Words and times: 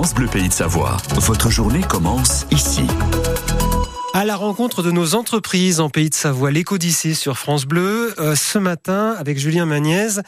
France 0.00 0.14
Bleu 0.14 0.28
Pays 0.28 0.48
de 0.48 0.52
Savoie. 0.54 0.96
Votre 1.16 1.50
journée 1.50 1.82
commence 1.82 2.46
ici. 2.50 2.86
À 4.14 4.24
la 4.24 4.34
rencontre 4.34 4.82
de 4.82 4.90
nos 4.90 5.14
entreprises 5.14 5.78
en 5.78 5.90
Pays 5.90 6.08
de 6.08 6.14
Savoie, 6.14 6.50
l'Écodyssée 6.50 7.12
sur 7.12 7.36
France 7.36 7.66
Bleu. 7.66 8.14
Euh, 8.18 8.34
ce 8.34 8.56
matin, 8.56 9.14
avec 9.18 9.38
Julien 9.38 9.66
Magnaise, 9.66 10.22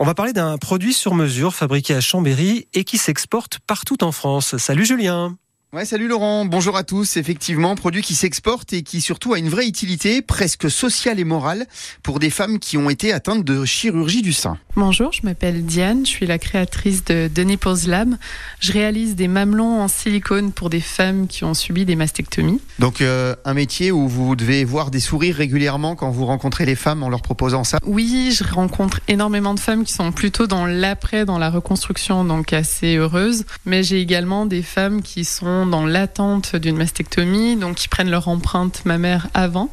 on 0.00 0.06
va 0.06 0.14
parler 0.14 0.32
d'un 0.32 0.56
produit 0.56 0.94
sur 0.94 1.12
mesure 1.12 1.54
fabriqué 1.54 1.94
à 1.94 2.00
Chambéry 2.00 2.68
et 2.72 2.84
qui 2.84 2.96
s'exporte 2.96 3.58
partout 3.66 4.02
en 4.02 4.12
France. 4.12 4.56
Salut 4.56 4.86
Julien 4.86 5.36
Ouais, 5.74 5.84
salut 5.84 6.08
Laurent, 6.08 6.46
bonjour 6.46 6.78
à 6.78 6.82
tous. 6.82 7.18
Effectivement, 7.18 7.74
produit 7.74 8.00
qui 8.00 8.14
s'exporte 8.14 8.72
et 8.72 8.80
qui 8.80 9.02
surtout 9.02 9.34
a 9.34 9.38
une 9.38 9.50
vraie 9.50 9.68
utilité, 9.68 10.22
presque 10.22 10.70
sociale 10.70 11.20
et 11.20 11.24
morale, 11.24 11.66
pour 12.02 12.20
des 12.20 12.30
femmes 12.30 12.58
qui 12.58 12.78
ont 12.78 12.88
été 12.88 13.12
atteintes 13.12 13.44
de 13.44 13.66
chirurgie 13.66 14.22
du 14.22 14.32
sein. 14.32 14.56
Bonjour, 14.76 15.12
je 15.12 15.20
m'appelle 15.24 15.66
Diane, 15.66 16.06
je 16.06 16.10
suis 16.10 16.24
la 16.24 16.38
créatrice 16.38 17.04
de 17.04 17.28
Denis 17.28 17.58
Pose 17.58 17.86
Lab. 17.86 18.14
Je 18.60 18.72
réalise 18.72 19.14
des 19.14 19.28
mamelons 19.28 19.82
en 19.82 19.88
silicone 19.88 20.52
pour 20.52 20.70
des 20.70 20.80
femmes 20.80 21.26
qui 21.26 21.44
ont 21.44 21.52
subi 21.52 21.84
des 21.84 21.96
mastectomies. 21.96 22.62
Donc 22.78 23.02
euh, 23.02 23.34
un 23.44 23.52
métier 23.52 23.92
où 23.92 24.08
vous 24.08 24.36
devez 24.36 24.64
voir 24.64 24.90
des 24.90 25.00
sourires 25.00 25.36
régulièrement 25.36 25.96
quand 25.96 26.08
vous 26.08 26.24
rencontrez 26.24 26.64
les 26.64 26.76
femmes 26.76 27.02
en 27.02 27.10
leur 27.10 27.20
proposant 27.20 27.64
ça? 27.64 27.76
Oui, 27.84 28.34
je 28.34 28.42
rencontre 28.42 29.00
énormément 29.06 29.52
de 29.52 29.60
femmes 29.60 29.84
qui 29.84 29.92
sont 29.92 30.12
plutôt 30.12 30.46
dans 30.46 30.64
l'après, 30.64 31.26
dans 31.26 31.38
la 31.38 31.50
reconstruction, 31.50 32.24
donc 32.24 32.54
assez 32.54 32.96
heureuses. 32.96 33.44
Mais 33.66 33.82
j'ai 33.82 34.00
également 34.00 34.46
des 34.46 34.62
femmes 34.62 35.02
qui 35.02 35.26
sont 35.26 35.57
dans 35.66 35.86
l'attente 35.86 36.56
d'une 36.56 36.76
mastectomie, 36.76 37.56
donc 37.56 37.76
qui 37.76 37.88
prennent 37.88 38.10
leur 38.10 38.28
empreinte 38.28 38.84
mammaire 38.84 39.28
avant 39.34 39.70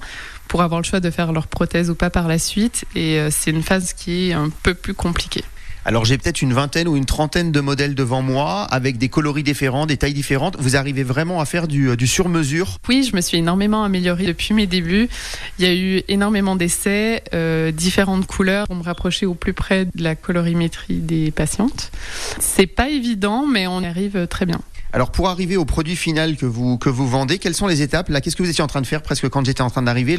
pour 0.48 0.62
avoir 0.62 0.80
le 0.80 0.86
choix 0.86 1.00
de 1.00 1.10
faire 1.10 1.34
leur 1.34 1.48
prothèse 1.48 1.90
ou 1.90 1.96
pas 1.96 2.10
par 2.10 2.28
la 2.28 2.40
suite. 2.40 2.86
Et 2.96 3.20
euh, 3.20 3.30
c'est 3.32 3.52
une 3.52 3.64
phase 3.64 3.94
qui 3.94 4.30
est 4.30 4.34
un 4.34 4.50
peu 4.50 4.74
plus 4.74 4.94
compliquée. 4.94 5.44
Alors 5.88 6.04
j'ai 6.04 6.18
peut-être 6.18 6.42
une 6.42 6.54
vingtaine 6.54 6.88
ou 6.88 6.98
une 6.98 7.06
trentaine 7.06 7.52
de 7.52 7.60
modèles 7.60 7.94
devant 7.94 8.24
moi 8.24 8.64
avec 8.64 8.98
des 8.98 9.08
coloris 9.08 9.44
différents, 9.44 9.86
des 9.86 9.98
tailles 9.98 10.16
différentes. 10.16 10.56
Vous 10.58 10.76
arrivez 10.76 11.04
vraiment 11.04 11.40
à 11.40 11.46
faire 11.46 11.68
du, 11.68 11.90
euh, 11.90 11.96
du 11.96 12.08
sur-mesure? 12.08 12.80
Oui, 12.90 13.08
je 13.10 13.16
me 13.16 13.22
suis 13.22 13.38
énormément 13.38 13.84
améliorée 13.84 14.26
depuis 14.26 14.56
mes 14.56 14.66
débuts. 14.66 15.08
Il 15.60 15.66
y 15.66 15.68
a 15.68 15.76
eu 15.76 16.02
énormément 16.08 16.56
d'essais, 16.56 17.24
euh, 17.36 17.72
différentes 17.72 18.26
couleurs 18.26 18.66
pour 18.66 18.76
me 18.76 18.84
rapprocher 18.84 19.28
au 19.28 19.36
plus 19.36 19.54
près 19.54 19.86
de 19.86 20.04
la 20.04 20.16
colorimétrie 20.16 20.98
des 20.98 21.30
patientes. 21.30 21.92
C'est 22.40 22.66
pas 22.66 22.90
évident, 22.90 23.46
mais 23.46 23.68
on 23.68 23.82
y 23.82 23.86
arrive 23.86 24.26
très 24.28 24.48
bien. 24.48 24.62
Alors 24.96 25.12
pour 25.12 25.28
arriver 25.28 25.58
au 25.58 25.66
produit 25.66 25.98
final 25.98 26.38
que 26.38 26.46
vous 26.46 26.78
que 26.78 26.88
vous 26.88 27.06
vendez, 27.06 27.38
quelles 27.38 27.54
sont 27.54 27.68
les 27.68 27.82
étapes? 27.82 28.10
Qu'est-ce 28.22 28.38
que 28.38 28.44
vous 28.44 28.50
étiez 28.50 28.64
en 28.64 28.68
train 28.68 28.80
de 28.80 28.88
faire 28.88 29.02
presque 29.02 29.28
quand 29.28 29.46
j'étais 29.46 29.62
en 29.62 29.70
train 29.70 29.82
d'arriver? 29.82 30.18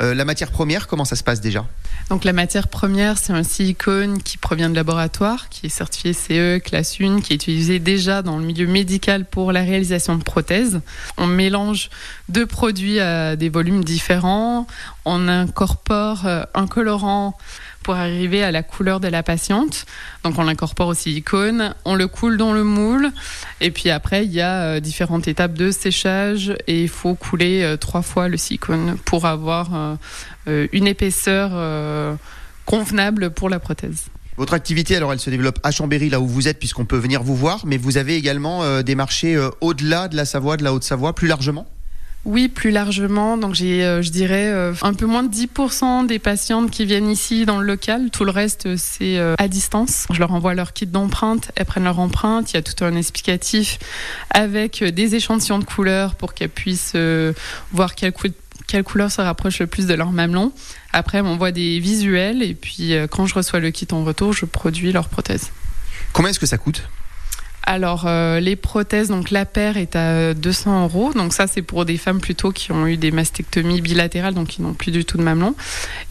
Euh, 0.00 0.14
La 0.14 0.24
matière 0.24 0.50
première, 0.50 0.88
comment 0.88 1.04
ça 1.04 1.14
se 1.14 1.22
passe 1.22 1.40
déjà? 1.40 1.64
Donc 2.10 2.24
la 2.24 2.32
matière 2.32 2.66
première, 2.66 3.18
c'est 3.18 3.32
un 3.32 3.44
silicone 3.44 4.20
qui 4.20 4.36
provient 4.36 4.68
de 4.68 4.74
laboratoire, 4.74 5.48
qui 5.48 5.66
est 5.66 5.68
certifié 5.68 6.12
CE 6.12 6.58
classe 6.58 6.96
1, 7.00 7.20
qui 7.20 7.34
est 7.34 7.36
utilisé 7.36 7.78
déjà 7.78 8.22
dans 8.22 8.36
le 8.36 8.44
milieu 8.44 8.66
médical 8.66 9.26
pour 9.26 9.52
la 9.52 9.60
réalisation 9.60 10.16
de 10.16 10.24
prothèses. 10.24 10.80
On 11.18 11.28
mélange 11.28 11.88
deux 12.28 12.46
produits 12.46 12.98
à 12.98 13.36
des 13.36 13.48
volumes 13.48 13.84
différents. 13.84 14.66
On 15.04 15.28
incorpore 15.28 16.26
euh, 16.26 16.42
un 16.54 16.66
colorant 16.66 17.38
pour 17.86 17.94
arriver 17.94 18.42
à 18.42 18.50
la 18.50 18.64
couleur 18.64 18.98
de 18.98 19.06
la 19.06 19.22
patiente. 19.22 19.86
Donc 20.24 20.40
on 20.40 20.42
l'incorpore 20.42 20.88
au 20.88 20.94
silicone, 20.94 21.72
on 21.84 21.94
le 21.94 22.08
coule 22.08 22.36
dans 22.36 22.52
le 22.52 22.64
moule 22.64 23.12
et 23.60 23.70
puis 23.70 23.90
après 23.90 24.24
il 24.24 24.32
y 24.32 24.40
a 24.40 24.62
euh, 24.62 24.80
différentes 24.80 25.28
étapes 25.28 25.54
de 25.54 25.70
séchage 25.70 26.52
et 26.66 26.82
il 26.82 26.88
faut 26.88 27.14
couler 27.14 27.62
euh, 27.62 27.76
trois 27.76 28.02
fois 28.02 28.26
le 28.26 28.36
silicone 28.36 28.96
pour 29.04 29.24
avoir 29.24 29.70
euh, 30.48 30.66
une 30.72 30.88
épaisseur 30.88 32.18
convenable 32.64 33.30
pour 33.30 33.48
la 33.48 33.60
prothèse. 33.60 34.06
Votre 34.36 34.54
activité, 34.54 34.96
alors, 34.96 35.12
elle 35.12 35.20
se 35.20 35.30
développe 35.30 35.60
à 35.62 35.70
Chambéry, 35.70 36.10
là 36.10 36.20
où 36.20 36.26
vous 36.26 36.48
êtes, 36.48 36.58
puisqu'on 36.58 36.84
peut 36.84 36.98
venir 36.98 37.22
vous 37.22 37.36
voir, 37.36 37.64
mais 37.66 37.76
vous 37.76 37.98
avez 37.98 38.16
également 38.16 38.82
des 38.82 38.94
marchés 38.94 39.38
au-delà 39.60 40.08
de 40.08 40.16
la 40.16 40.24
Savoie, 40.24 40.56
de 40.56 40.64
la 40.64 40.74
Haute-Savoie, 40.74 41.14
plus 41.14 41.26
largement? 41.26 41.66
Oui, 42.26 42.48
plus 42.48 42.72
largement. 42.72 43.38
Donc 43.38 43.54
j'ai, 43.54 43.84
euh, 43.84 44.02
je 44.02 44.10
dirais, 44.10 44.48
euh, 44.48 44.74
un 44.82 44.94
peu 44.94 45.06
moins 45.06 45.22
de 45.22 45.32
10% 45.32 46.06
des 46.06 46.18
patientes 46.18 46.72
qui 46.72 46.84
viennent 46.84 47.08
ici 47.08 47.46
dans 47.46 47.60
le 47.60 47.66
local. 47.66 48.10
Tout 48.10 48.24
le 48.24 48.32
reste, 48.32 48.76
c'est 48.76 49.16
euh, 49.16 49.36
à 49.38 49.46
distance. 49.46 50.06
Je 50.12 50.18
leur 50.18 50.32
envoie 50.32 50.52
leur 50.52 50.72
kit 50.72 50.86
d'empreinte. 50.86 51.52
Elles 51.54 51.64
prennent 51.66 51.84
leur 51.84 52.00
empreinte. 52.00 52.52
Il 52.52 52.56
y 52.56 52.58
a 52.58 52.62
tout 52.62 52.84
un 52.84 52.96
explicatif 52.96 53.78
avec 54.30 54.82
des 54.82 55.14
échantillons 55.14 55.60
de 55.60 55.64
couleurs 55.64 56.16
pour 56.16 56.34
qu'elles 56.34 56.48
puissent 56.48 56.96
voir 57.72 57.94
quelle, 57.94 58.12
quelle 58.66 58.82
couleur 58.82 59.10
se 59.10 59.20
rapproche 59.20 59.60
le 59.60 59.68
plus 59.68 59.86
de 59.86 59.94
leur 59.94 60.10
mamelon. 60.10 60.52
Après, 60.92 61.20
on 61.20 61.24
m'envoie 61.24 61.52
des 61.52 61.78
visuels 61.78 62.42
et 62.42 62.54
puis 62.54 62.92
quand 63.10 63.26
je 63.26 63.34
reçois 63.34 63.60
le 63.60 63.70
kit 63.70 63.86
en 63.92 64.02
retour, 64.02 64.32
je 64.32 64.46
produis 64.46 64.90
leur 64.90 65.08
prothèse. 65.08 65.50
Combien 66.12 66.30
est-ce 66.30 66.40
que 66.40 66.46
ça 66.46 66.58
coûte? 66.58 66.82
Alors, 67.68 68.04
euh, 68.06 68.38
les 68.38 68.54
prothèses, 68.54 69.08
donc 69.08 69.32
la 69.32 69.44
paire 69.44 69.76
est 69.76 69.96
à 69.96 70.34
200 70.34 70.84
euros. 70.84 71.12
Donc 71.12 71.32
ça, 71.32 71.48
c'est 71.48 71.62
pour 71.62 71.84
des 71.84 71.96
femmes 71.96 72.20
plutôt 72.20 72.52
qui 72.52 72.70
ont 72.70 72.86
eu 72.86 72.96
des 72.96 73.10
mastectomies 73.10 73.80
bilatérales, 73.80 74.34
donc 74.34 74.46
qui 74.46 74.62
n'ont 74.62 74.72
plus 74.72 74.92
du 74.92 75.04
tout 75.04 75.18
de 75.18 75.24
mamelon. 75.24 75.56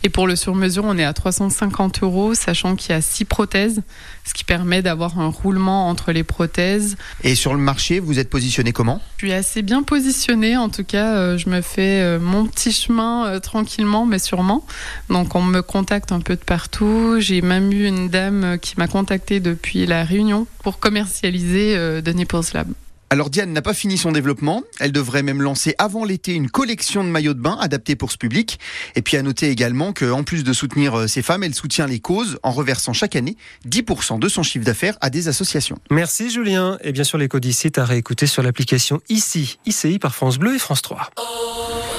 Et 0.03 0.09
pour 0.09 0.27
le 0.27 0.35
sur-mesure, 0.35 0.83
on 0.85 0.97
est 0.97 1.05
à 1.05 1.13
350 1.13 2.03
euros, 2.03 2.33
sachant 2.35 2.75
qu'il 2.75 2.91
y 2.91 2.93
a 2.93 2.99
six 2.99 3.23
prothèses, 3.23 3.81
ce 4.25 4.33
qui 4.33 4.43
permet 4.43 4.81
d'avoir 4.81 5.17
un 5.17 5.29
roulement 5.29 5.87
entre 5.87 6.11
les 6.11 6.25
prothèses. 6.25 6.97
Et 7.23 7.35
sur 7.35 7.53
le 7.53 7.59
marché, 7.59 8.01
vous 8.01 8.19
êtes 8.19 8.29
positionné 8.29 8.73
comment? 8.73 9.01
Je 9.17 9.27
suis 9.27 9.33
assez 9.33 9.61
bien 9.61 9.81
positionnée. 9.81 10.57
En 10.57 10.67
tout 10.67 10.83
cas, 10.83 11.15
euh, 11.15 11.37
je 11.37 11.49
me 11.49 11.61
fais 11.61 12.01
euh, 12.01 12.19
mon 12.19 12.45
petit 12.47 12.73
chemin 12.73 13.39
tranquillement, 13.39 14.05
mais 14.05 14.19
sûrement. 14.19 14.65
Donc, 15.09 15.35
on 15.35 15.41
me 15.41 15.61
contacte 15.61 16.11
un 16.11 16.19
peu 16.19 16.35
de 16.35 16.43
partout. 16.43 17.15
J'ai 17.19 17.41
même 17.41 17.71
eu 17.71 17.85
une 17.85 18.09
dame 18.09 18.57
qui 18.61 18.73
m'a 18.77 18.87
contactée 18.87 19.39
depuis 19.39 19.85
la 19.85 20.03
Réunion 20.03 20.47
pour 20.61 20.79
commercialiser 20.79 21.44
euh, 21.53 22.01
de 22.01 22.11
Nipples 22.11 22.41
Lab. 22.53 22.67
Alors 23.11 23.29
Diane 23.29 23.53
n'a 23.53 23.61
pas 23.61 23.73
fini 23.73 23.97
son 23.97 24.11
développement. 24.11 24.63
Elle 24.79 24.91
devrait 24.91 25.21
même 25.21 25.41
lancer 25.41 25.75
avant 25.77 26.05
l'été 26.05 26.33
une 26.33 26.49
collection 26.49 27.03
de 27.03 27.09
maillots 27.09 27.35
de 27.35 27.39
bain 27.39 27.57
adaptés 27.61 27.95
pour 27.95 28.11
ce 28.11 28.17
public. 28.17 28.59
Et 28.95 29.01
puis 29.01 29.15
à 29.15 29.21
noter 29.21 29.49
également 29.49 29.93
qu'en 29.93 30.23
plus 30.23 30.43
de 30.43 30.53
soutenir 30.53 30.97
euh, 30.97 31.07
ces 31.07 31.21
femmes, 31.21 31.43
elle 31.43 31.53
soutient 31.53 31.87
les 31.87 31.99
causes 31.99 32.39
en 32.41 32.51
reversant 32.51 32.93
chaque 32.93 33.15
année 33.15 33.37
10% 33.69 34.19
de 34.19 34.27
son 34.27 34.43
chiffre 34.43 34.65
d'affaires 34.65 34.97
à 35.01 35.09
des 35.09 35.27
associations. 35.27 35.77
Merci 35.91 36.31
Julien. 36.31 36.77
Et 36.81 36.91
bien 36.91 37.03
sûr 37.03 37.17
les 37.17 37.27
codicites 37.27 37.77
à 37.77 37.85
réécouter 37.85 38.25
sur 38.25 38.41
l'application 38.41 39.01
ICI, 39.09 39.59
ICI 39.65 39.99
par 39.99 40.15
France 40.15 40.39
Bleu 40.39 40.55
et 40.55 40.59
France 40.59 40.81
3. 40.81 41.11